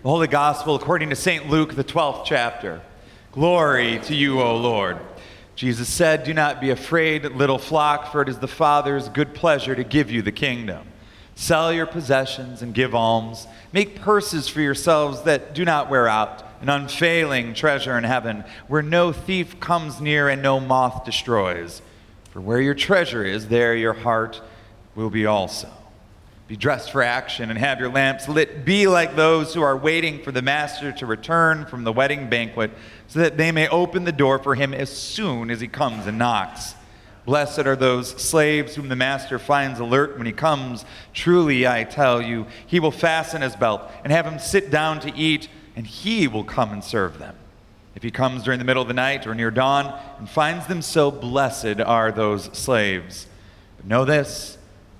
[0.00, 1.50] The Holy Gospel according to St.
[1.50, 2.80] Luke, the 12th chapter.
[3.32, 4.96] Glory to you, O Lord.
[5.56, 9.74] Jesus said, Do not be afraid, little flock, for it is the Father's good pleasure
[9.74, 10.86] to give you the kingdom.
[11.34, 13.48] Sell your possessions and give alms.
[13.72, 18.82] Make purses for yourselves that do not wear out, an unfailing treasure in heaven, where
[18.82, 21.82] no thief comes near and no moth destroys.
[22.30, 24.40] For where your treasure is, there your heart
[24.94, 25.68] will be also.
[26.48, 28.64] Be dressed for action and have your lamps lit.
[28.64, 32.70] Be like those who are waiting for the master to return from the wedding banquet,
[33.06, 36.16] so that they may open the door for him as soon as he comes and
[36.18, 36.74] knocks.
[37.26, 40.86] Blessed are those slaves whom the master finds alert when he comes.
[41.12, 45.14] Truly, I tell you, he will fasten his belt and have him sit down to
[45.14, 47.36] eat, and he will come and serve them.
[47.94, 50.80] If he comes during the middle of the night or near dawn and finds them
[50.80, 53.26] so, blessed are those slaves.
[53.76, 54.57] But know this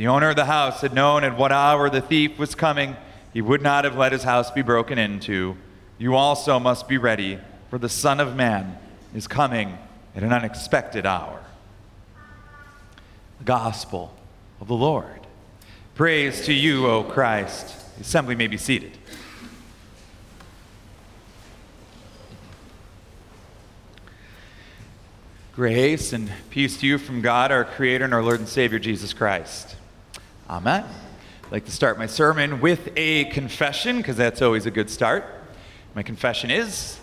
[0.00, 2.96] the owner of the house had known at what hour the thief was coming,
[3.34, 5.58] he would not have let his house be broken into.
[5.98, 8.78] You also must be ready, for the Son of Man
[9.14, 9.76] is coming
[10.16, 11.42] at an unexpected hour
[13.40, 14.14] the gospel
[14.58, 15.20] of the Lord.
[15.96, 17.74] Praise to you, O Christ.
[17.96, 18.96] The assembly may be seated.
[25.54, 29.12] Grace and peace to you from God, our Creator, and our Lord and Savior, Jesus
[29.12, 29.76] Christ.
[30.50, 30.84] Amen.
[31.44, 35.24] I'd like to start my sermon with a confession, because that's always a good start.
[35.94, 36.98] My confession is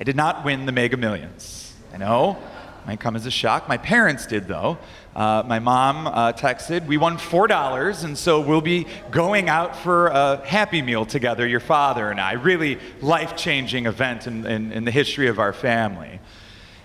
[0.00, 1.74] I did not win the mega millions.
[1.92, 2.38] I know,
[2.86, 3.68] might come as a shock.
[3.68, 4.78] My parents did, though.
[5.14, 10.06] Uh, my mom uh, texted, We won $4, and so we'll be going out for
[10.06, 12.32] a Happy Meal together, your father and I.
[12.32, 16.20] Really life changing event in, in, in, the history of our family.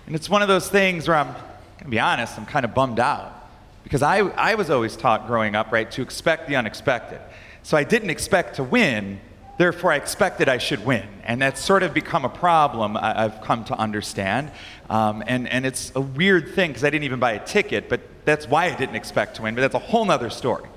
[0.06, 2.74] And it's one of those things where I'm going to be honest, I'm kind of
[2.74, 3.43] bummed out.
[3.84, 7.20] Because I, I was always taught growing up, right, to expect the unexpected.
[7.62, 9.20] So I didn't expect to win,
[9.58, 11.06] therefore I expected I should win.
[11.22, 14.50] And that's sort of become a problem I, have come to understand.
[14.90, 18.00] Um, and, and it's a weird thing because I didn't even buy a ticket, but
[18.24, 20.68] that's why I didn't expect to win, but that's a whole other story.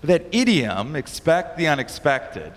[0.00, 2.52] But that idiom, expect the unexpected,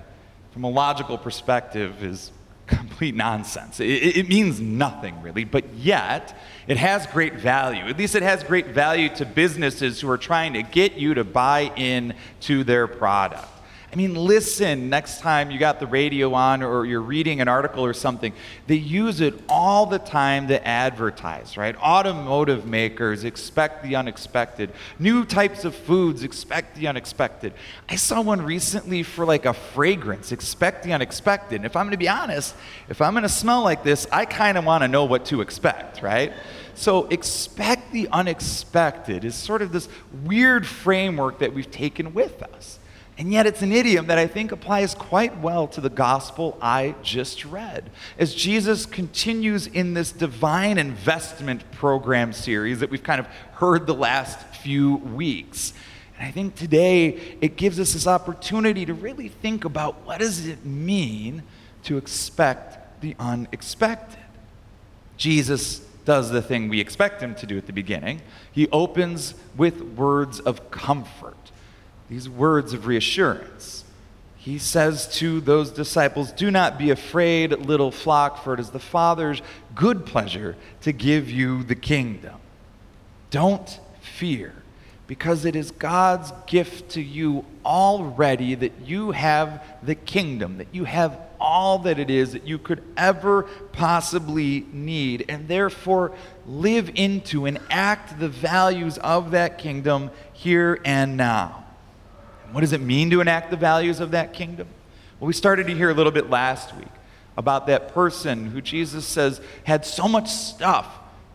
[0.51, 2.31] from a logical perspective, is
[2.67, 3.79] complete nonsense.
[3.79, 7.81] It, it, means nothing, really, but yet it has great value.
[7.85, 11.23] At least it has great value to businesses who are trying to get you to
[11.23, 13.47] buy in to their product.
[13.89, 17.85] I mean, listen next time you got the radio on or you're reading an article
[17.85, 18.33] or something.
[18.67, 21.73] They use it all the time to advertise, right?
[21.77, 24.73] Automotive makers expect the unexpected.
[24.99, 27.53] New types of foods expect the unexpected.
[27.87, 31.55] I saw one recently for like a fragrance, expect the unexpected.
[31.55, 32.55] And if I'm going to be honest,
[32.89, 35.39] if I'm going to smell like this, I kind of want to know what to
[35.39, 36.33] expect, right?
[36.75, 39.89] So, expect the unexpected is sort of this
[40.25, 42.77] weird framework that we've taken with us.
[43.17, 46.93] And yet, it's an idiom that I think applies quite well to the gospel I
[47.01, 47.89] just read.
[48.19, 53.95] As Jesus continues in this divine investment program series that we've kind of heard the
[53.95, 55.73] last few weeks.
[56.17, 60.45] And I think today it gives us this opportunity to really think about what does
[60.45, 61.41] it mean
[61.85, 64.19] to expect the unexpected.
[65.17, 68.21] Jesus does the thing we expect him to do at the beginning.
[68.51, 71.35] He opens with words of comfort
[72.09, 73.83] these words of reassurance.
[74.37, 78.79] He says to those disciples, Do not be afraid, little flock, for it is the
[78.79, 79.41] Father's
[79.75, 82.35] good pleasure to give you the kingdom.
[83.29, 84.53] Don't fear,
[85.05, 90.85] because it is God's gift to you already that you have the kingdom, that you
[90.85, 93.43] have all that it is that you could ever
[93.73, 96.13] possibly need, and therefore
[96.45, 101.66] live into and act the values of that kingdom here and now.
[102.51, 104.67] What does it mean to enact the values of that kingdom?
[105.19, 106.87] Well, we started to hear a little bit last week
[107.35, 110.87] about that person who Jesus says had so much stuff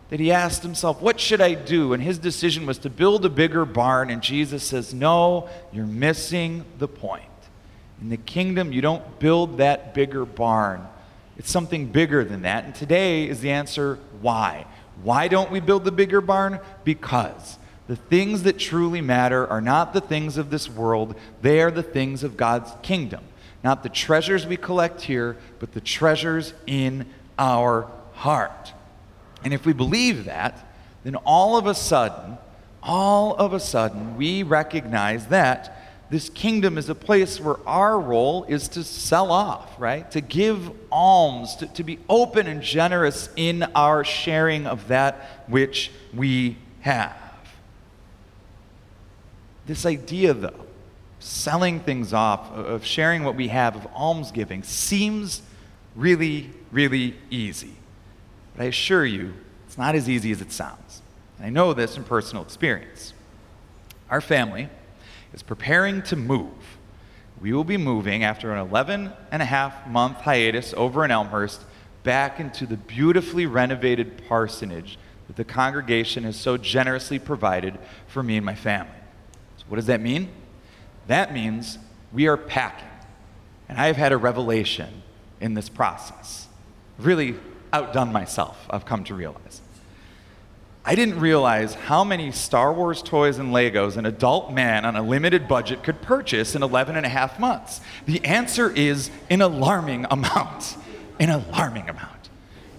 [0.09, 1.93] that he asked himself, What should I do?
[1.93, 4.09] And his decision was to build a bigger barn.
[4.09, 7.23] And Jesus says, No, you're missing the point.
[8.01, 10.87] In the kingdom, you don't build that bigger barn,
[11.37, 12.65] it's something bigger than that.
[12.65, 14.65] And today is the answer why.
[15.01, 16.59] Why don't we build the bigger barn?
[16.83, 17.57] Because.
[17.87, 21.83] The things that truly matter are not the things of this world, they are the
[21.83, 23.23] things of God's kingdom.
[23.63, 27.05] Not the treasures we collect here, but the treasures in
[27.37, 28.73] our heart.
[29.43, 30.65] And if we believe that,
[31.03, 32.37] then all of a sudden,
[32.81, 35.79] all of a sudden, we recognize that
[36.09, 40.09] this kingdom is a place where our role is to sell off, right?
[40.11, 45.91] To give alms, to, to be open and generous in our sharing of that which
[46.13, 47.22] we have.
[49.65, 50.65] This idea, though,
[51.19, 55.41] selling things off, of sharing what we have, of almsgiving seems
[55.95, 57.73] really, really easy.
[58.55, 59.33] But I assure you,
[59.65, 61.01] it's not as easy as it sounds.
[61.37, 63.13] And I know this from personal experience.
[64.09, 64.69] Our family
[65.33, 66.77] is preparing to move.
[67.41, 71.61] We will be moving after an 11 and a half month hiatus over in Elmhurst
[72.03, 78.37] back into the beautifully renovated parsonage that the congregation has so generously provided for me
[78.37, 78.91] and my family.
[79.73, 80.29] What does that mean?
[81.07, 81.79] That means
[82.11, 82.87] we are packing.
[83.67, 85.01] And I have had a revelation
[85.41, 86.47] in this process.
[86.99, 87.37] Really
[87.73, 89.61] outdone myself, I've come to realize.
[90.85, 95.01] I didn't realize how many Star Wars toys and Legos an adult man on a
[95.01, 97.81] limited budget could purchase in 11 and a half months.
[98.05, 100.77] The answer is an alarming amount.
[101.19, 102.29] An alarming amount.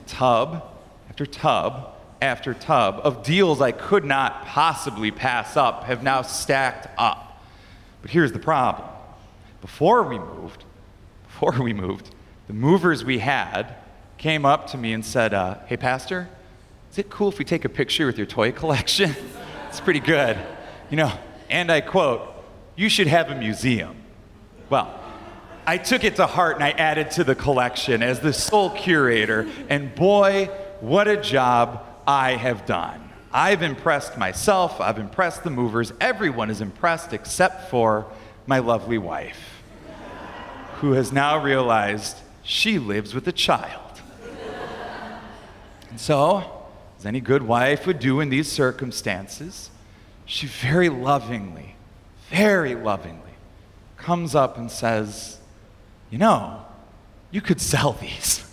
[0.07, 0.63] Tub
[1.11, 1.94] after tub
[2.25, 7.45] after tub of deals I could not possibly pass up have now stacked up.
[8.01, 8.89] But here's the problem.
[9.61, 10.65] Before we moved,
[11.27, 12.11] before we moved,
[12.47, 13.75] the movers we had
[14.17, 16.29] came up to me and said, uh, Hey, Pastor,
[16.91, 19.15] is it cool if we take a picture with your toy collection?
[19.69, 20.39] it's pretty good.
[20.91, 21.13] You know,
[21.51, 22.23] and I quote,
[22.75, 23.97] You should have a museum.
[24.71, 24.99] Well,
[25.67, 29.47] I took it to heart and I added to the collection as the sole curator,
[29.69, 30.47] and boy,
[30.81, 33.11] what a job I have done.
[33.33, 38.07] I've impressed myself, I've impressed the movers, everyone is impressed except for
[38.47, 39.63] my lovely wife,
[40.77, 43.81] who has now realized she lives with a child.
[45.91, 46.67] And so,
[46.99, 49.71] as any good wife would do in these circumstances,
[50.27, 51.77] she very lovingly,
[52.31, 53.21] very lovingly
[53.97, 55.39] comes up and says,
[56.11, 56.65] You know,
[57.31, 58.45] you could sell these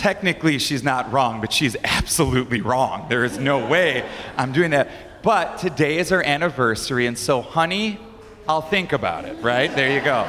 [0.00, 3.06] technically she's not wrong, but she's absolutely wrong.
[3.10, 5.22] There is no way I'm doing that.
[5.22, 8.00] But today is our anniversary, and so, honey,
[8.48, 9.72] I'll think about it, right?
[9.74, 10.26] There you go.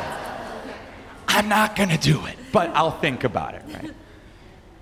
[1.30, 3.92] I'm not gonna do it, but I'll think about it, right?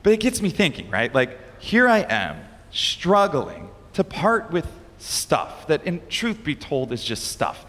[0.01, 1.13] But it gets me thinking, right?
[1.13, 2.37] Like, here I am
[2.71, 4.65] struggling to part with
[4.97, 7.63] stuff that, in truth be told, is just stuff.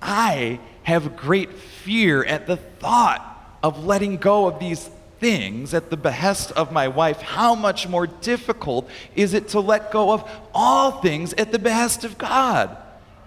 [0.00, 4.88] I have great fear at the thought of letting go of these
[5.22, 9.92] things at the behest of my wife, how much more difficult is it to let
[9.92, 12.76] go of all things at the behest of God?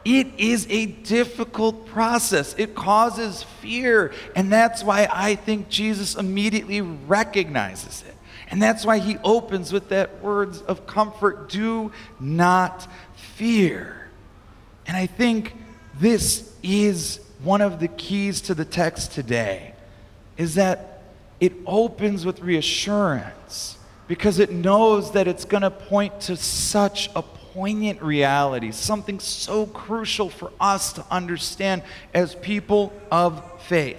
[0.03, 2.53] It is a difficult process.
[2.57, 4.11] It causes fear.
[4.35, 8.13] And that's why I think Jesus immediately recognizes it.
[8.51, 14.09] And that's why he opens with that words of comfort do not fear.
[14.85, 15.55] And I think
[15.97, 19.73] this is one of the keys to the text today
[20.37, 20.94] is that
[21.39, 23.77] it opens with reassurance
[24.07, 29.65] because it knows that it's going to point to such a poignant reality, something so
[29.65, 31.81] crucial for us to understand
[32.13, 33.97] as people of faith.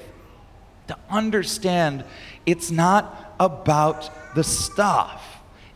[0.88, 2.04] To understand
[2.44, 5.22] it's not about the stuff,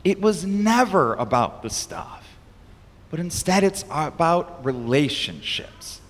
[0.04, 2.36] it was never about the stuff,
[3.10, 6.00] but instead it's about relationships.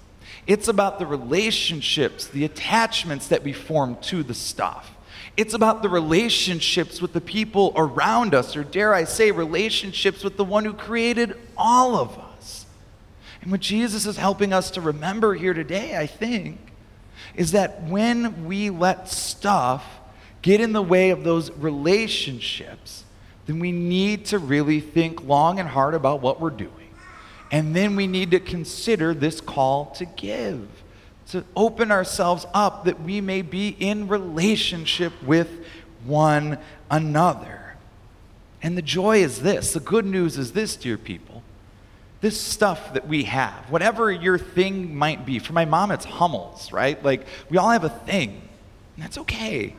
[0.47, 4.91] It's about the relationships, the attachments that we form to the stuff.
[5.37, 10.37] It's about the relationships with the people around us, or dare I say, relationships with
[10.37, 12.67] the one who created all of us.
[13.43, 16.59] And what Jesus is helping us to remember here today, I think,
[17.35, 19.85] is that when we let stuff
[20.43, 23.05] get in the way of those relationships,
[23.47, 26.73] then we need to really think long and hard about what we're doing.
[27.51, 30.69] And then we need to consider this call to give
[31.31, 35.49] to open ourselves up that we may be in relationship with
[36.05, 36.59] one
[36.91, 37.77] another.
[38.63, 41.43] And the joy is this the good news is this, dear people.
[42.21, 46.71] This stuff that we have, whatever your thing might be, for my mom, it's Hummels,
[46.71, 47.03] right?
[47.03, 48.43] Like, we all have a thing,
[48.97, 49.75] and that's okay.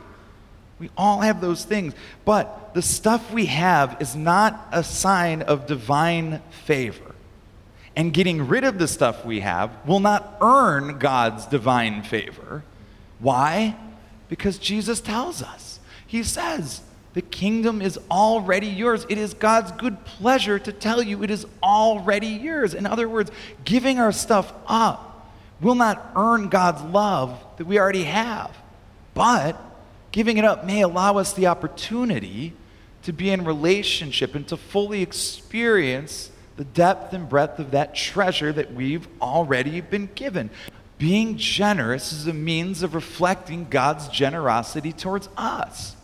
[0.80, 1.94] We all have those things.
[2.26, 7.11] But the stuff we have is not a sign of divine favor
[7.96, 12.64] and getting rid of the stuff we have will not earn God's divine favor.
[13.20, 13.76] Why?
[14.30, 15.80] Because Jesus tells us.
[16.08, 16.82] He says,
[17.14, 19.06] the kingdom is already yours.
[19.10, 22.74] It is God's good pleasure to tell you it is already yours.
[22.74, 23.32] In other words,
[23.66, 25.30] giving our stuff up
[25.60, 28.56] will not earn God's love that we already have.
[29.14, 29.62] But
[30.12, 32.54] giving it up may allow us the opportunity
[33.04, 38.52] to be in relationship and to fully experience the depth and breadth of that treasure
[38.54, 40.50] that we've already been given.
[40.98, 45.96] Being generous is a means of reflecting God's generosity towards us.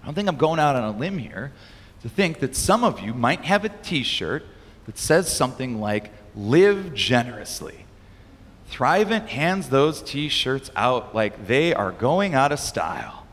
[0.00, 1.52] I don't think I'm going out on a limb here
[2.02, 4.44] to think that some of you might have a t shirt
[4.84, 7.86] that says something like, Live generously.
[8.70, 13.26] Thrivent hands those t shirts out like they are going out of style.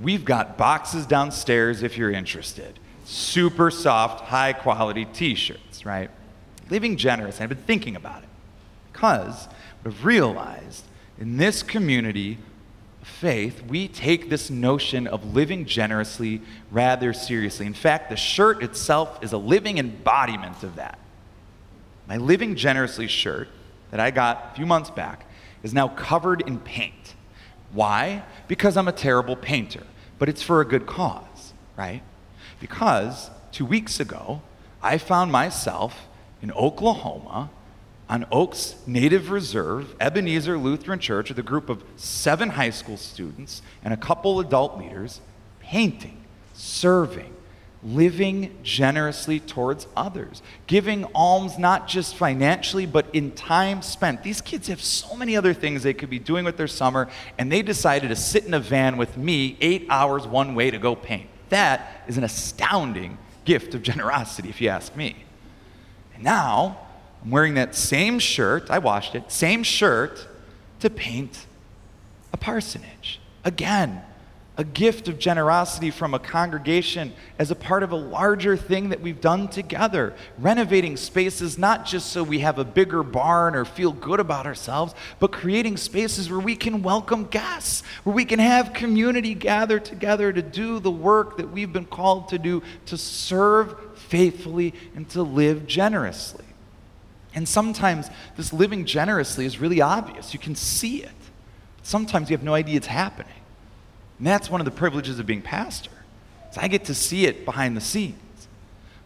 [0.00, 2.78] We've got boxes downstairs if you're interested.
[3.06, 6.10] Super soft, high quality t shirts, right?
[6.70, 7.40] Living generous.
[7.40, 8.28] I've been thinking about it
[8.92, 9.46] because
[9.84, 10.84] I've realized
[11.16, 12.38] in this community
[13.00, 17.64] of faith, we take this notion of living generously rather seriously.
[17.64, 20.98] In fact, the shirt itself is a living embodiment of that.
[22.08, 23.48] My Living Generously shirt
[23.92, 25.30] that I got a few months back
[25.62, 27.14] is now covered in paint.
[27.72, 28.24] Why?
[28.48, 29.84] Because I'm a terrible painter,
[30.18, 32.02] but it's for a good cause, right?
[32.60, 34.42] Because two weeks ago,
[34.82, 36.06] I found myself
[36.42, 37.50] in Oklahoma
[38.08, 43.62] on Oaks Native Reserve, Ebenezer Lutheran Church, with a group of seven high school students
[43.82, 45.20] and a couple adult leaders
[45.60, 46.22] painting,
[46.54, 47.34] serving,
[47.82, 54.22] living generously towards others, giving alms not just financially, but in time spent.
[54.22, 57.08] These kids have so many other things they could be doing with their summer,
[57.38, 60.78] and they decided to sit in a van with me eight hours one way to
[60.78, 61.28] go paint.
[61.48, 65.24] That is an astounding gift of generosity, if you ask me.
[66.14, 66.78] And now,
[67.22, 70.26] I'm wearing that same shirt, I washed it, same shirt
[70.80, 71.46] to paint
[72.32, 73.20] a parsonage.
[73.44, 74.02] Again,
[74.58, 79.00] a gift of generosity from a congregation as a part of a larger thing that
[79.00, 80.14] we've done together.
[80.38, 84.94] Renovating spaces not just so we have a bigger barn or feel good about ourselves,
[85.20, 90.32] but creating spaces where we can welcome guests, where we can have community gather together
[90.32, 95.22] to do the work that we've been called to do, to serve faithfully and to
[95.22, 96.44] live generously.
[97.34, 98.08] And sometimes
[98.38, 100.32] this living generously is really obvious.
[100.32, 101.10] You can see it.
[101.82, 103.32] Sometimes you have no idea it's happening.
[104.18, 105.90] And that's one of the privileges of being pastor.
[106.50, 108.48] Is I get to see it behind the scenes.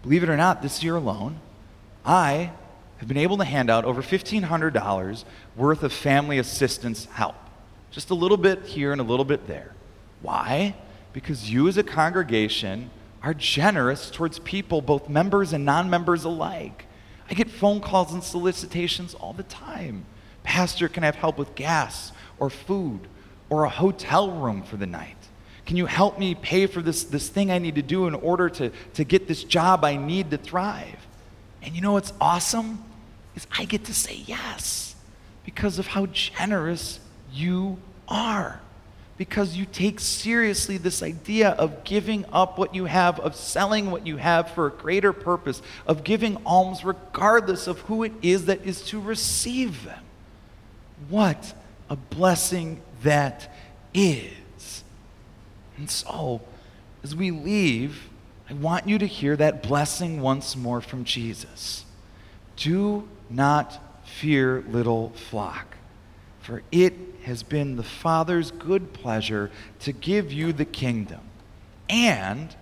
[0.02, 1.40] Believe it or not, this year alone,
[2.04, 2.52] I
[2.98, 5.24] have been able to hand out over $1,500
[5.56, 7.34] worth of family assistance help.
[7.90, 9.74] Just a little bit here and a little bit there.
[10.22, 10.74] Why?
[11.12, 12.90] Because you as a congregation
[13.22, 16.86] are generous towards people, both members and non members alike.
[17.28, 20.04] I get phone calls and solicitations all the time.
[20.42, 23.00] Pastor, can I have help with gas or food
[23.50, 25.16] or a hotel room for the night?
[25.66, 28.48] Can you help me pay for this, this thing I need to do in order
[28.48, 31.06] to, to get this job I need to thrive?
[31.62, 32.82] And you know what's awesome?
[33.36, 34.96] Is I get to say yes
[35.44, 37.00] because of how generous
[37.32, 37.78] you
[38.08, 38.60] are.
[39.16, 44.06] Because you take seriously this idea of giving up what you have, of selling what
[44.06, 48.64] you have for a greater purpose, of giving alms regardless of who it is that
[48.64, 50.02] is to receive them.
[51.10, 51.52] What
[51.90, 53.54] a blessing that
[53.94, 54.84] is.
[55.76, 56.42] And so,
[57.02, 58.08] as we leave,
[58.48, 61.84] I want you to hear that blessing once more from Jesus.
[62.56, 65.76] Do not fear, little flock,
[66.40, 71.20] for it has been the Father's good pleasure to give you the kingdom
[71.88, 72.54] and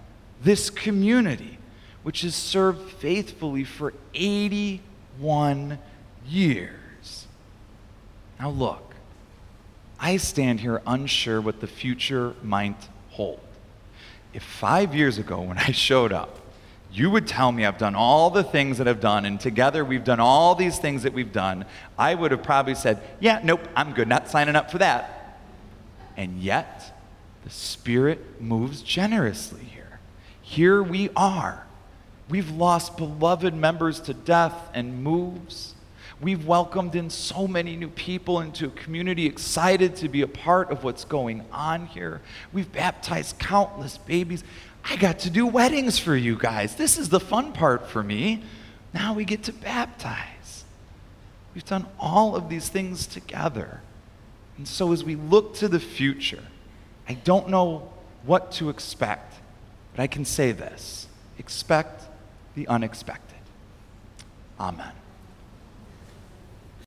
[0.42, 1.58] this community,
[2.02, 5.78] which has served faithfully for 81
[6.26, 7.26] years.
[8.38, 8.87] Now, look,
[9.98, 13.40] I stand here unsure what the future might hold.
[14.32, 16.38] If five years ago, when I showed up,
[16.90, 20.04] you would tell me I've done all the things that I've done, and together we've
[20.04, 21.66] done all these things that we've done,
[21.98, 25.38] I would have probably said, Yeah, nope, I'm good, not signing up for that.
[26.16, 26.98] And yet,
[27.44, 30.00] the Spirit moves generously here.
[30.42, 31.66] Here we are.
[32.28, 35.74] We've lost beloved members to death and moves.
[36.20, 40.72] We've welcomed in so many new people into a community excited to be a part
[40.72, 42.20] of what's going on here.
[42.52, 44.42] We've baptized countless babies.
[44.84, 46.74] I got to do weddings for you guys.
[46.74, 48.42] This is the fun part for me.
[48.92, 50.64] Now we get to baptize.
[51.54, 53.80] We've done all of these things together.
[54.56, 56.42] And so as we look to the future,
[57.08, 57.92] I don't know
[58.24, 59.34] what to expect,
[59.94, 61.06] but I can say this
[61.38, 62.02] expect
[62.56, 63.38] the unexpected.
[64.58, 64.92] Amen.